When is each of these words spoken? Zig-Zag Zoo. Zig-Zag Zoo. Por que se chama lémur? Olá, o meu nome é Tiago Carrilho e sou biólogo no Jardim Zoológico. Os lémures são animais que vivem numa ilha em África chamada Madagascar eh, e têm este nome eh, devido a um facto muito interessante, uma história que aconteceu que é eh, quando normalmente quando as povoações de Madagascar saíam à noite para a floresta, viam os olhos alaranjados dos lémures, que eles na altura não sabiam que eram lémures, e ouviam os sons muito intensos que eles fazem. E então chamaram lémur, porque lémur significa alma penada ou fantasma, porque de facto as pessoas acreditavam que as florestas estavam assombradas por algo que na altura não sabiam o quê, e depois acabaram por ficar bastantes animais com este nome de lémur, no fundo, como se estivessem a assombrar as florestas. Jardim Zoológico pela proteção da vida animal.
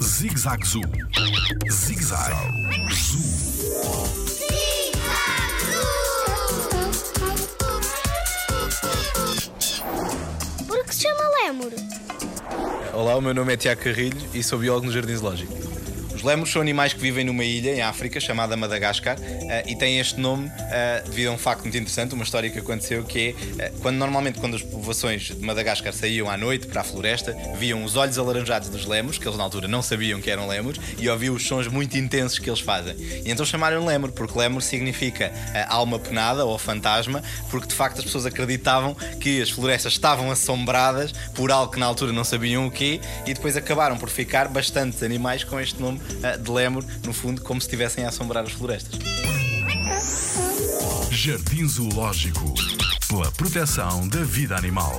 Zig-Zag 0.00 0.64
Zoo. 0.64 0.82
Zig-Zag 1.68 2.32
Zoo. 2.92 3.18
Por 10.68 10.84
que 10.84 10.94
se 10.94 11.02
chama 11.02 11.24
lémur? 11.42 11.72
Olá, 12.92 13.16
o 13.16 13.20
meu 13.20 13.34
nome 13.34 13.54
é 13.54 13.56
Tiago 13.56 13.82
Carrilho 13.82 14.16
e 14.32 14.44
sou 14.44 14.60
biólogo 14.60 14.86
no 14.86 14.92
Jardim 14.92 15.16
Zoológico. 15.16 15.52
Os 16.24 16.26
lémures 16.26 16.54
são 16.54 16.62
animais 16.62 16.94
que 16.94 17.00
vivem 17.00 17.22
numa 17.22 17.44
ilha 17.44 17.76
em 17.76 17.82
África 17.82 18.18
chamada 18.18 18.56
Madagascar 18.56 19.18
eh, 19.20 19.64
e 19.66 19.76
têm 19.76 20.00
este 20.00 20.18
nome 20.18 20.50
eh, 20.70 21.02
devido 21.04 21.28
a 21.28 21.32
um 21.32 21.36
facto 21.36 21.64
muito 21.64 21.76
interessante, 21.76 22.14
uma 22.14 22.24
história 22.24 22.48
que 22.48 22.58
aconteceu 22.58 23.04
que 23.04 23.36
é 23.58 23.64
eh, 23.64 23.72
quando 23.82 23.98
normalmente 23.98 24.40
quando 24.40 24.56
as 24.56 24.62
povoações 24.62 25.24
de 25.24 25.44
Madagascar 25.44 25.92
saíam 25.92 26.30
à 26.30 26.38
noite 26.38 26.66
para 26.66 26.80
a 26.80 26.84
floresta, 26.84 27.36
viam 27.58 27.84
os 27.84 27.94
olhos 27.94 28.16
alaranjados 28.16 28.70
dos 28.70 28.86
lémures, 28.86 29.18
que 29.18 29.28
eles 29.28 29.36
na 29.36 29.44
altura 29.44 29.68
não 29.68 29.82
sabiam 29.82 30.18
que 30.18 30.30
eram 30.30 30.46
lémures, 30.48 30.80
e 30.98 31.06
ouviam 31.10 31.34
os 31.34 31.46
sons 31.46 31.68
muito 31.68 31.98
intensos 31.98 32.38
que 32.38 32.48
eles 32.48 32.60
fazem. 32.60 32.96
E 32.96 33.30
então 33.30 33.44
chamaram 33.44 33.84
lémur, 33.84 34.10
porque 34.10 34.38
lémur 34.38 34.62
significa 34.62 35.30
alma 35.68 35.98
penada 35.98 36.46
ou 36.46 36.56
fantasma, 36.56 37.22
porque 37.50 37.66
de 37.66 37.74
facto 37.74 37.98
as 37.98 38.04
pessoas 38.04 38.24
acreditavam 38.24 38.94
que 39.20 39.42
as 39.42 39.50
florestas 39.50 39.92
estavam 39.92 40.30
assombradas 40.30 41.12
por 41.34 41.50
algo 41.52 41.70
que 41.70 41.78
na 41.78 41.84
altura 41.84 42.12
não 42.12 42.24
sabiam 42.24 42.66
o 42.66 42.70
quê, 42.70 42.98
e 43.26 43.34
depois 43.34 43.58
acabaram 43.58 43.98
por 43.98 44.08
ficar 44.08 44.48
bastantes 44.48 45.02
animais 45.02 45.44
com 45.44 45.60
este 45.60 45.78
nome 45.78 46.00
de 46.38 46.50
lémur, 46.50 46.84
no 47.04 47.12
fundo, 47.12 47.42
como 47.42 47.60
se 47.60 47.66
estivessem 47.66 48.04
a 48.04 48.08
assombrar 48.08 48.44
as 48.44 48.52
florestas. 48.52 48.98
Jardim 51.10 51.66
Zoológico 51.66 52.54
pela 53.08 53.30
proteção 53.32 54.08
da 54.08 54.22
vida 54.22 54.56
animal. 54.56 54.98